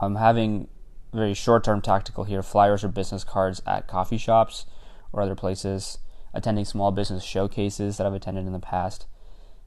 I'm 0.00 0.16
having 0.16 0.68
very 1.12 1.34
short 1.34 1.64
term 1.64 1.80
tactical 1.80 2.24
here 2.24 2.42
flyers 2.42 2.84
or 2.84 2.88
business 2.88 3.24
cards 3.24 3.60
at 3.66 3.88
coffee 3.88 4.18
shops 4.18 4.66
or 5.12 5.22
other 5.22 5.34
places, 5.34 5.98
attending 6.32 6.64
small 6.64 6.92
business 6.92 7.24
showcases 7.24 7.96
that 7.96 8.06
I've 8.06 8.14
attended 8.14 8.46
in 8.46 8.52
the 8.52 8.60
past, 8.60 9.06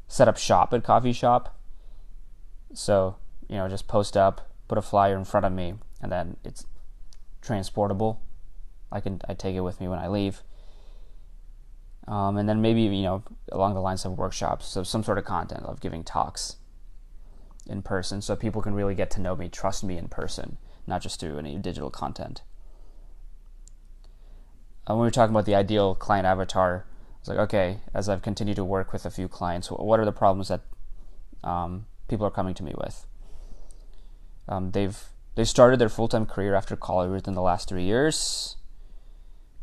set 0.08 0.28
up 0.28 0.38
shop 0.38 0.74
at 0.74 0.84
coffee 0.84 1.14
shop. 1.14 1.58
So, 2.74 3.18
you 3.50 3.58
know, 3.58 3.68
just 3.68 3.88
post 3.88 4.16
up, 4.16 4.50
put 4.68 4.78
a 4.78 4.82
flyer 4.82 5.18
in 5.18 5.26
front 5.26 5.46
of 5.46 5.52
me, 5.52 5.76
and 6.02 6.12
then 6.12 6.38
it's 6.44 6.66
transportable. 7.42 8.22
I 8.92 9.00
can 9.00 9.22
I 9.28 9.34
take 9.34 9.56
it 9.56 9.62
with 9.62 9.82
me 9.82 9.88
when 9.88 10.00
I 10.00 10.08
leave. 10.08 10.44
Um, 12.08 12.38
and 12.38 12.50
then 12.50 12.62
maybe 12.62 12.82
you 12.82 13.04
know 13.04 13.24
along 13.52 13.74
the 13.74 13.82
lines 13.82 14.06
of 14.06 14.18
workshops, 14.18 14.66
so 14.66 14.84
some 14.84 15.04
sort 15.04 15.18
of 15.18 15.26
content 15.26 15.66
of 15.66 15.82
giving 15.82 16.04
talks 16.04 16.58
in 17.66 17.82
person, 17.82 18.22
so 18.22 18.36
people 18.36 18.62
can 18.62 18.74
really 18.74 18.96
get 18.96 19.10
to 19.12 19.22
know 19.22 19.36
me, 19.36 19.48
trust 19.48 19.84
me 19.84 19.98
in 19.98 20.08
person 20.08 20.58
not 20.88 21.02
just 21.02 21.20
through 21.20 21.38
any 21.38 21.58
digital 21.58 21.90
content. 21.90 22.42
Uh, 24.86 24.94
when 24.94 25.00
we 25.00 25.08
were 25.08 25.12
talking 25.12 25.34
about 25.34 25.46
the 25.46 25.56
ideal 25.56 25.96
client 25.96 26.26
avatar, 26.26 26.86
I 26.86 27.20
was 27.22 27.28
like, 27.30 27.38
okay, 27.40 27.80
as 27.94 28.10
I've 28.10 28.22
continued 28.22 28.58
to 28.58 28.66
work 28.66 28.92
with 28.92 29.06
a 29.06 29.12
few 29.12 29.28
clients, 29.28 29.70
what 29.70 30.00
are 30.00 30.06
the 30.06 30.12
problems 30.12 30.50
that 30.50 30.62
um, 31.44 31.86
people 32.10 32.26
are 32.26 32.32
coming 32.32 32.54
to 32.56 32.64
me 32.64 32.74
with? 32.78 33.06
Um, 34.48 34.72
they've 34.72 35.02
they 35.36 35.46
started 35.46 35.80
their 35.80 35.90
full 35.90 36.08
time 36.08 36.26
career 36.26 36.54
after 36.54 36.76
college 36.76 37.10
within 37.10 37.34
the 37.34 37.42
last 37.42 37.70
three 37.70 37.84
years. 37.84 38.58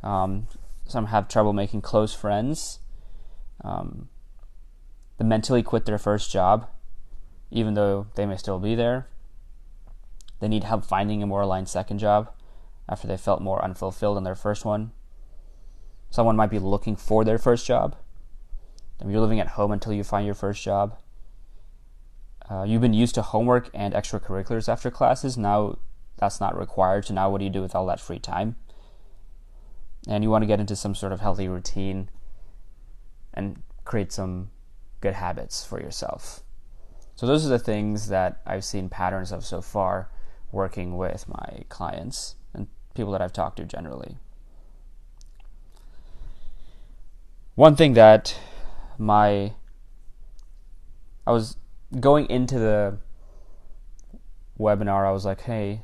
Um, 0.03 0.49
some 0.87 1.07
have 1.07 1.29
trouble 1.29 1.53
making 1.53 1.83
close 1.83 2.15
friends. 2.15 2.81
Um, 3.63 4.09
they 5.19 5.25
mentally 5.25 5.63
quit 5.63 5.85
their 5.85 5.99
first 5.99 6.33
job, 6.33 6.67
even 7.51 7.75
though 7.75 8.07
they 8.15 8.27
may 8.27 8.37
still 8.37 8.59
be 8.59 8.75
there. 8.75 9.07
They 10.41 10.49
need 10.49 10.65
help 10.65 10.85
finding 10.85 11.23
a 11.23 11.27
more 11.27 11.43
aligned 11.43 11.69
second 11.69 11.99
job 11.99 12.33
after 12.89 13.07
they 13.07 13.17
felt 13.17 13.43
more 13.43 13.63
unfulfilled 13.63 14.19
in 14.19 14.25
their 14.25 14.35
first 14.35 14.65
one. 14.65 14.93
Someone 16.11 16.37
might 16.37 16.51
be 16.51 16.59
looking 16.59 16.97
for 16.97 17.25
their 17.25 17.39
first 17.39 17.67
job. 17.67 17.95
If 19.01 19.09
you're 19.09 19.21
living 19.21 19.41
at 19.41 19.49
home 19.49 19.71
until 19.71 19.93
you 19.93 20.03
find 20.03 20.27
your 20.27 20.35
first 20.35 20.63
job. 20.63 20.99
Uh, 22.51 22.65
you've 22.65 22.81
been 22.81 22.95
used 22.95 23.15
to 23.15 23.23
homework 23.23 23.71
and 23.73 23.95
extracurriculars 23.95 24.69
after 24.69 24.91
classes. 24.91 25.39
Now 25.39 25.79
that's 26.17 26.41
not 26.41 26.59
required. 26.59 27.07
So 27.07 27.15
now 27.15 27.31
what 27.31 27.39
do 27.39 27.45
you 27.45 27.51
do 27.51 27.63
with 27.63 27.75
all 27.75 27.87
that 27.87 28.01
free 28.01 28.19
time? 28.19 28.57
And 30.09 30.25
you 30.25 30.31
want 30.31 30.43
to 30.43 30.47
get 30.47 30.61
into 30.61 30.75
some 30.75 30.95
sort 30.95 31.13
of 31.13 31.21
healthy 31.21 31.49
routine 31.49 32.09
and 33.33 33.63
create 33.85 34.11
some 34.11 34.51
good 35.01 35.15
habits 35.15 35.65
for 35.65 35.81
yourself. 35.81 36.43
So 37.15 37.27
those 37.27 37.47
are 37.47 37.51
the 37.51 37.59
things 37.59 38.09
that 38.09 38.41
I've 38.47 38.65
seen 38.65 38.89
patterns 38.89 39.31
of 39.31 39.45
so 39.45 39.61
far 39.61 40.09
working 40.53 40.97
with 40.97 41.29
my 41.29 41.65
clients 41.69 42.37
and 42.55 42.69
people 42.95 43.13
that 43.13 43.23
I've 43.23 43.33
talked 43.33 43.59
to 43.59 43.65
generally. 43.65 44.17
One 47.55 47.77
thing 47.77 47.95
that 47.95 48.39
my 48.99 49.53
I 51.27 51.33
was 51.33 51.57
going 51.99 52.29
into 52.31 52.59
the 52.59 52.99
webinar, 54.59 55.07
I 55.07 55.13
was 55.13 55.25
like, 55.25 55.43
hey, 55.43 55.83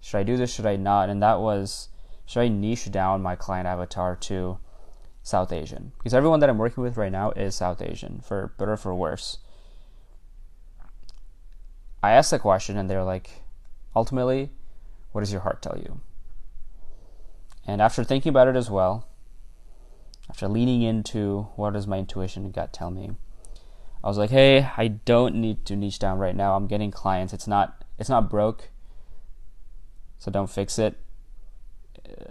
should 0.00 0.18
I 0.18 0.22
do 0.22 0.36
this? 0.36 0.52
Should 0.52 0.66
I 0.66 0.76
not? 0.76 1.08
And 1.08 1.22
that 1.22 1.40
was, 1.40 1.88
should 2.26 2.40
I 2.40 2.48
niche 2.48 2.90
down 2.90 3.22
my 3.22 3.36
client 3.36 3.66
avatar 3.66 4.16
to 4.16 4.58
South 5.22 5.52
Asian? 5.52 5.92
Because 5.98 6.14
everyone 6.14 6.40
that 6.40 6.48
I'm 6.48 6.58
working 6.58 6.82
with 6.82 6.96
right 6.96 7.12
now 7.12 7.30
is 7.32 7.54
South 7.54 7.82
Asian, 7.82 8.20
for 8.20 8.52
better 8.58 8.72
or 8.72 8.76
for 8.76 8.94
worse. 8.94 9.38
I 12.02 12.12
asked 12.12 12.30
the 12.30 12.38
question, 12.38 12.78
and 12.78 12.88
they're 12.88 13.04
like, 13.04 13.42
Ultimately, 13.94 14.50
what 15.12 15.22
does 15.22 15.32
your 15.32 15.42
heart 15.42 15.62
tell 15.62 15.76
you? 15.78 16.00
And 17.66 17.82
after 17.82 18.04
thinking 18.04 18.30
about 18.30 18.48
it 18.48 18.56
as 18.56 18.70
well, 18.70 19.06
after 20.28 20.48
leaning 20.48 20.82
into 20.82 21.48
what 21.56 21.72
does 21.72 21.86
my 21.86 21.98
intuition 21.98 22.44
and 22.44 22.54
gut 22.54 22.72
tell 22.72 22.90
me, 22.90 23.10
I 24.02 24.08
was 24.08 24.16
like, 24.16 24.30
hey, 24.30 24.68
I 24.76 24.88
don't 24.88 25.34
need 25.34 25.66
to 25.66 25.76
niche 25.76 25.98
down 25.98 26.18
right 26.18 26.34
now. 26.34 26.54
I'm 26.54 26.66
getting 26.66 26.90
clients. 26.90 27.32
It's 27.32 27.46
not 27.46 27.84
it's 27.98 28.08
not 28.08 28.30
broke. 28.30 28.70
So 30.18 30.30
don't 30.30 30.48
fix 30.48 30.78
it. 30.78 30.96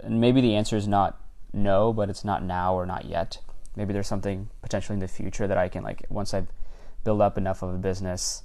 And 0.02 0.20
maybe 0.20 0.40
the 0.40 0.56
answer 0.56 0.76
is 0.76 0.88
not 0.88 1.20
no, 1.52 1.92
but 1.92 2.10
it's 2.10 2.24
not 2.24 2.42
now 2.42 2.74
or 2.74 2.86
not 2.86 3.04
yet. 3.04 3.38
Maybe 3.76 3.92
there's 3.92 4.08
something 4.08 4.48
potentially 4.62 4.94
in 4.94 5.00
the 5.00 5.08
future 5.08 5.46
that 5.46 5.58
I 5.58 5.68
can 5.68 5.84
like 5.84 6.06
once 6.08 6.34
I 6.34 6.46
build 7.04 7.20
up 7.20 7.38
enough 7.38 7.62
of 7.62 7.72
a 7.72 7.78
business, 7.78 8.42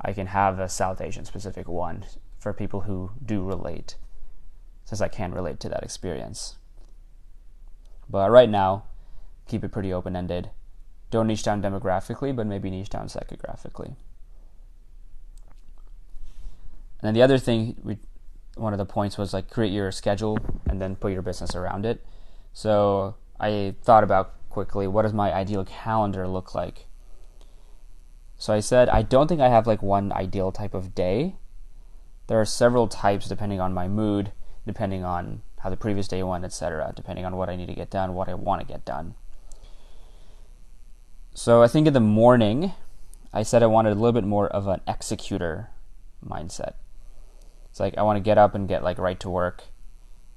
I 0.00 0.12
can 0.12 0.28
have 0.28 0.58
a 0.58 0.68
South 0.68 1.00
Asian 1.00 1.24
specific 1.24 1.68
one 1.68 2.04
for 2.44 2.52
people 2.52 2.82
who 2.82 3.10
do 3.24 3.42
relate, 3.42 3.96
since 4.84 5.00
I 5.00 5.08
can 5.08 5.32
relate 5.32 5.58
to 5.60 5.68
that 5.70 5.82
experience. 5.82 6.56
But 8.08 8.30
right 8.30 8.50
now, 8.50 8.84
keep 9.48 9.64
it 9.64 9.72
pretty 9.72 9.94
open 9.94 10.14
ended. 10.14 10.50
Don't 11.10 11.26
niche 11.26 11.42
down 11.42 11.62
demographically, 11.62 12.36
but 12.36 12.46
maybe 12.46 12.68
niche 12.68 12.90
down 12.90 13.06
psychographically. 13.06 13.96
And 17.00 17.08
then 17.08 17.14
the 17.14 17.22
other 17.22 17.38
thing, 17.38 17.76
we, 17.82 17.96
one 18.56 18.74
of 18.74 18.78
the 18.78 18.84
points 18.84 19.16
was 19.16 19.32
like 19.32 19.48
create 19.48 19.72
your 19.72 19.90
schedule 19.90 20.36
and 20.68 20.82
then 20.82 20.96
put 20.96 21.12
your 21.12 21.22
business 21.22 21.54
around 21.54 21.86
it. 21.86 22.04
So 22.52 23.14
I 23.40 23.74
thought 23.82 24.04
about 24.04 24.34
quickly 24.50 24.86
what 24.86 25.02
does 25.02 25.14
my 25.14 25.32
ideal 25.32 25.64
calendar 25.64 26.28
look 26.28 26.54
like? 26.54 26.88
So 28.36 28.52
I 28.52 28.60
said 28.60 28.90
I 28.90 29.00
don't 29.00 29.28
think 29.28 29.40
I 29.40 29.48
have 29.48 29.66
like 29.66 29.82
one 29.82 30.12
ideal 30.12 30.52
type 30.52 30.74
of 30.74 30.94
day. 30.94 31.36
There 32.26 32.40
are 32.40 32.44
several 32.44 32.88
types 32.88 33.28
depending 33.28 33.60
on 33.60 33.74
my 33.74 33.88
mood, 33.88 34.32
depending 34.66 35.04
on 35.04 35.42
how 35.60 35.70
the 35.70 35.76
previous 35.76 36.08
day 36.08 36.22
went, 36.22 36.44
etc., 36.44 36.92
depending 36.94 37.24
on 37.24 37.36
what 37.36 37.48
I 37.48 37.56
need 37.56 37.66
to 37.66 37.74
get 37.74 37.90
done, 37.90 38.14
what 38.14 38.28
I 38.28 38.34
want 38.34 38.60
to 38.60 38.66
get 38.66 38.84
done. 38.84 39.14
So 41.34 41.62
I 41.62 41.68
think 41.68 41.86
in 41.86 41.92
the 41.92 42.00
morning, 42.00 42.72
I 43.32 43.42
said 43.42 43.62
I 43.62 43.66
wanted 43.66 43.90
a 43.90 43.94
little 43.94 44.12
bit 44.12 44.24
more 44.24 44.46
of 44.46 44.68
an 44.68 44.80
executor 44.86 45.70
mindset. 46.24 46.74
It's 47.70 47.80
like 47.80 47.98
I 47.98 48.02
want 48.02 48.16
to 48.16 48.20
get 48.20 48.38
up 48.38 48.54
and 48.54 48.68
get 48.68 48.84
like 48.84 48.98
right 48.98 49.18
to 49.20 49.28
work. 49.28 49.64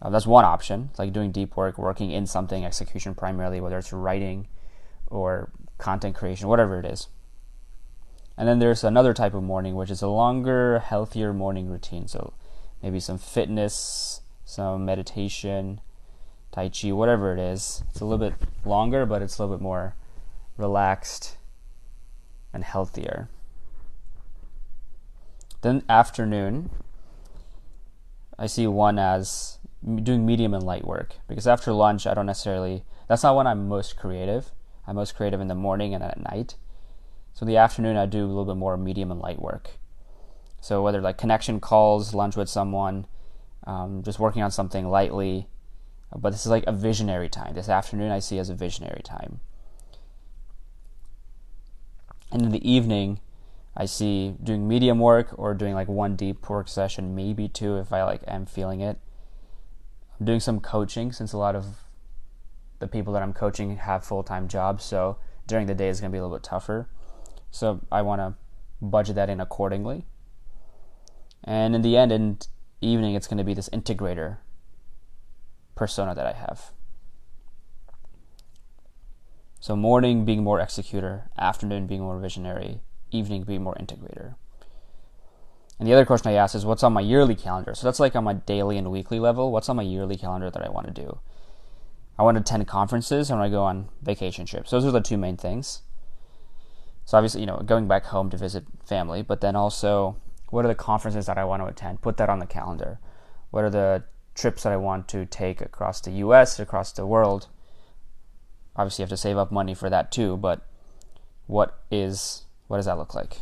Uh, 0.02 0.10
that's 0.10 0.26
one 0.26 0.46
option. 0.46 0.88
It's 0.90 1.00
like 1.00 1.14
doing 1.14 1.32
deep 1.32 1.56
work, 1.56 1.78
working 1.78 2.12
in 2.12 2.26
something, 2.26 2.66
execution 2.66 3.14
primarily, 3.14 3.62
whether 3.62 3.78
it's 3.78 3.94
writing 3.94 4.48
or 5.08 5.52
content 5.78 6.16
creation, 6.16 6.48
whatever 6.48 6.80
it 6.80 6.86
is. 6.86 7.08
And 8.38 8.48
then 8.48 8.60
there's 8.60 8.84
another 8.84 9.14
type 9.14 9.34
of 9.34 9.44
morning, 9.44 9.76
which 9.76 9.90
is 9.90 10.02
a 10.02 10.08
longer, 10.08 10.80
healthier 10.80 11.34
morning 11.34 11.70
routine. 11.70 12.08
So 12.08 12.34
maybe 12.84 13.00
some 13.00 13.18
fitness, 13.18 14.22
some 14.46 14.86
meditation, 14.86 15.82
Tai 16.52 16.70
Chi, 16.70 16.92
whatever 16.92 17.34
it 17.34 17.40
is. 17.40 17.84
It's 17.90 18.00
a 18.00 18.06
little 18.06 18.30
bit 18.30 18.38
longer, 18.64 19.06
but 19.06 19.22
it's 19.22 19.38
a 19.38 19.44
little 19.44 19.58
bit 19.58 19.64
more 19.64 19.96
relaxed 20.56 21.38
and 22.54 22.64
healthier. 22.64 23.30
Then 25.62 25.84
afternoon, 25.90 26.70
I 28.38 28.46
see 28.46 28.68
one 28.68 29.00
as 29.00 29.58
doing 29.84 30.26
medium 30.26 30.54
and 30.54 30.64
light 30.64 30.86
work 30.86 31.16
because 31.28 31.48
after 31.48 31.72
lunch, 31.74 32.06
I 32.06 32.14
don't 32.14 32.26
necessarily. 32.28 32.84
That's 33.08 33.24
not 33.24 33.36
when 33.36 33.48
I'm 33.48 33.68
most 33.68 33.98
creative. 33.98 34.52
I'm 34.86 34.96
most 34.96 35.16
creative 35.16 35.42
in 35.42 35.48
the 35.48 35.56
morning 35.56 35.94
and 35.94 36.04
at 36.04 36.20
night. 36.20 36.56
So 37.38 37.44
in 37.44 37.50
the 37.50 37.58
afternoon, 37.58 37.98
I 37.98 38.08
do 38.08 38.26
a 38.26 38.26
little 38.26 38.46
bit 38.46 38.58
more 38.58 38.76
medium 38.78 39.12
and 39.12 39.20
light 39.20 39.40
work. 39.40 39.70
So 40.60 40.82
whether 40.82 41.00
like 41.00 41.20
connection 41.20 41.60
calls, 41.60 42.16
lunch 42.16 42.36
with 42.36 42.50
someone, 42.50 43.06
um, 43.68 44.02
just 44.02 44.18
working 44.18 44.42
on 44.42 44.50
something 44.50 44.90
lightly. 44.90 45.48
But 46.16 46.32
this 46.32 46.48
is 46.48 46.52
like 46.52 46.64
a 46.66 46.72
visionary 46.72 47.30
time. 47.30 47.54
This 47.54 47.70
afternoon, 47.70 48.10
I 48.10 48.18
see 48.18 48.40
as 48.40 48.50
a 48.50 48.56
visionary 48.56 49.04
time. 49.04 49.40
And 52.32 52.42
in 52.42 52.50
the 52.50 52.68
evening, 52.68 53.20
I 53.76 53.86
see 53.86 54.34
doing 54.44 54.68
medium 54.68 54.98
work 54.98 55.30
or 55.38 55.54
doing 55.54 55.76
like 55.76 55.88
one 55.88 56.16
deep 56.16 56.50
work 56.50 56.68
session, 56.68 57.14
maybe 57.14 57.48
two 57.48 57.78
if 57.78 57.94
I 57.94 58.04
like 58.04 58.24
am 58.28 58.48
feeling 58.48 58.82
it. 58.82 58.98
I'm 60.20 60.26
doing 60.26 60.40
some 60.40 60.60
coaching 60.60 61.12
since 61.12 61.34
a 61.34 61.38
lot 61.38 61.56
of 61.56 61.84
the 62.80 62.88
people 62.88 63.14
that 63.14 63.22
I'm 63.22 63.34
coaching 63.34 63.76
have 63.78 64.04
full 64.04 64.24
time 64.24 64.48
jobs, 64.48 64.84
so 64.84 65.18
during 65.46 65.68
the 65.68 65.76
day 65.76 65.90
is 65.90 66.02
going 66.02 66.10
to 66.10 66.16
be 66.16 66.18
a 66.18 66.24
little 66.24 66.36
bit 66.36 66.44
tougher. 66.44 66.90
So 67.58 67.82
I 67.92 68.04
want 68.04 68.22
to 68.22 68.36
budget 68.80 69.16
that 69.16 69.32
in 69.32 69.42
accordingly. 69.42 70.06
And 71.44 71.74
in 71.74 71.82
the 71.82 71.98
end, 71.98 72.12
in 72.12 72.38
evening, 72.82 73.16
it's 73.16 73.26
going 73.26 73.40
to 73.40 73.44
be 73.44 73.56
this 73.56 73.70
integrator 73.70 74.38
persona 75.74 76.14
that 76.14 76.28
I 76.28 76.34
have. 76.34 76.72
So 79.60 79.76
morning 79.76 80.24
being 80.24 80.44
more 80.44 80.60
executor, 80.60 81.32
afternoon 81.36 81.88
being 81.88 82.02
more 82.02 82.20
visionary, 82.20 82.82
evening 83.10 83.42
being 83.42 83.64
more 83.64 83.76
integrator. 83.76 84.36
And 85.80 85.88
the 85.88 85.94
other 85.94 86.06
question 86.06 86.30
I 86.30 86.36
asked 86.36 86.54
is 86.54 86.64
what's 86.64 86.84
on 86.84 86.94
my 86.94 87.02
yearly 87.02 87.36
calendar? 87.36 87.74
So 87.74 87.88
that's 87.88 88.00
like 88.00 88.16
on 88.16 88.24
my 88.24 88.34
daily 88.34 88.78
and 88.78 88.92
weekly 88.92 89.20
level. 89.20 89.52
What's 89.52 89.68
on 89.68 89.78
my 89.78 89.84
yearly 89.84 90.16
calendar 90.16 90.52
that 90.52 90.64
I 90.64 90.70
want 90.70 90.86
to 90.88 90.94
do? 90.94 91.20
I 92.20 92.24
want 92.24 92.36
to 92.36 92.42
attend 92.42 92.68
conferences 92.68 93.32
and 93.32 93.40
I 93.40 93.42
want 93.42 93.52
to 93.52 93.56
go 93.56 93.64
on 93.64 93.90
vacation 94.04 94.46
trips. 94.46 94.70
Those 94.70 94.86
are 94.86 94.92
the 94.92 95.02
two 95.02 95.18
main 95.18 95.38
things. 95.38 95.82
So 97.08 97.18
obviously, 97.18 97.40
you 97.40 97.48
know, 97.48 97.62
going 97.66 97.88
back 97.88 98.04
home 98.04 98.30
to 98.32 98.38
visit 98.38 98.66
family, 98.86 99.22
but 99.22 99.40
then 99.40 99.56
also 99.56 100.18
what 100.50 100.66
are 100.66 100.68
the 100.68 100.76
conferences 100.76 101.26
that 101.28 101.38
I 101.38 101.46
want 101.46 101.64
to 101.64 101.68
attend? 101.68 102.02
Put 102.02 102.18
that 102.18 102.30
on 102.30 102.40
the 102.40 102.46
calendar. 102.46 103.00
What 103.50 103.64
are 103.64 103.70
the 103.70 104.04
trips 104.36 104.64
that 104.64 104.74
I 104.74 104.76
want 104.76 105.08
to 105.08 105.26
take 105.26 105.62
across 105.62 106.02
the 106.02 106.12
US, 106.12 106.60
across 106.60 106.92
the 106.92 107.06
world? 107.06 107.48
Obviously, 108.76 109.04
you 109.04 109.06
have 109.06 109.10
to 109.12 109.18
save 109.18 109.38
up 109.38 109.54
money 109.54 109.74
for 109.74 109.90
that 109.90 110.12
too, 110.12 110.36
but 110.36 110.68
what 111.46 111.80
is 111.90 112.44
what 112.68 112.76
does 112.76 112.88
that 112.88 112.98
look 112.98 113.16
like? 113.16 113.38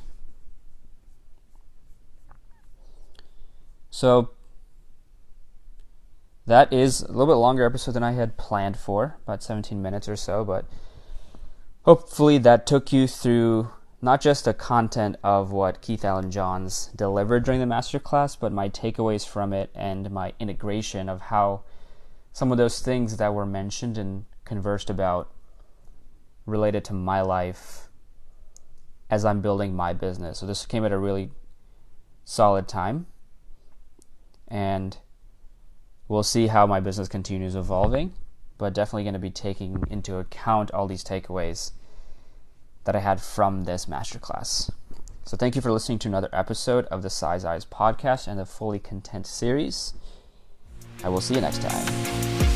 So 3.90 4.30
that 6.46 6.72
is 6.72 7.02
a 7.02 7.08
little 7.08 7.26
bit 7.26 7.40
longer 7.40 7.66
episode 7.66 7.94
than 7.94 8.04
I 8.04 8.12
had 8.12 8.38
planned 8.38 8.78
for, 8.78 9.18
about 9.24 9.42
17 9.42 9.82
minutes 9.82 10.08
or 10.08 10.16
so, 10.16 10.46
but 10.46 10.66
hopefully 11.86 12.40
that 12.40 12.66
took 12.66 12.92
you 12.92 13.08
through 13.08 13.70
not 14.02 14.20
just 14.20 14.46
the 14.46 14.54
content 14.54 15.16
of 15.24 15.52
what 15.52 15.82
Keith 15.82 16.04
Allen 16.04 16.32
Johns 16.32 16.90
delivered 16.96 17.44
during 17.44 17.60
the 17.60 17.66
masterclass, 17.66 18.38
but 18.40 18.52
my 18.52 18.70
takeaways 18.70 19.28
from 19.28 19.54
it 19.54 19.70
and 19.74 20.10
my 20.12 20.34
integration 20.40 21.08
of 21.08 21.22
how 21.22 21.62
some 22.34 22.52
of 22.52 22.58
those 22.58 22.82
things 22.82 23.18
that 23.18 23.34
were 23.34 23.46
mentioned 23.46 23.98
and 23.98 24.26
conversed 24.46 24.90
about 24.90 25.32
related 26.46 26.84
to 26.86 26.94
my 26.94 27.22
life 27.22 27.88
as 29.10 29.24
I'm 29.24 29.42
building 29.42 29.76
my 29.76 29.94
business. 29.94 30.40
So 30.40 30.46
this 30.46 30.66
came 30.66 30.86
at 30.86 30.92
a 30.92 30.98
really 30.98 31.30
solid 32.24 32.68
time. 32.68 33.06
And 34.48 34.98
we'll 36.08 36.24
see 36.24 36.48
how 36.48 36.68
my 36.68 36.80
business 36.80 37.08
continues 37.08 37.56
evolving, 37.56 38.14
but 38.58 38.74
definitely 38.74 39.04
going 39.04 39.14
to 39.14 39.20
be 39.20 39.30
taking 39.30 39.84
into 39.90 40.18
account 40.18 40.72
all 40.72 40.88
these 40.88 41.04
takeaways 41.04 41.72
that 42.86 42.96
I 42.96 43.00
had 43.00 43.22
from 43.22 43.64
this 43.64 43.86
masterclass. 43.86 44.72
So 45.26 45.36
thank 45.36 45.56
you 45.56 45.62
for 45.62 45.72
listening 45.72 46.00
to 46.00 46.08
another 46.08 46.30
episode 46.32 46.86
of 46.86 47.02
the 47.02 47.10
Sai's 47.10 47.44
Eyes 47.44 47.66
podcast 47.66 48.28
and 48.28 48.40
the 48.40 48.46
Fully 48.46 48.80
Content 48.80 49.26
series. 49.26 49.94
I 51.04 51.10
will 51.10 51.22
see 51.22 51.34
you 51.34 51.42
next 51.42 51.62
time. 51.62 52.55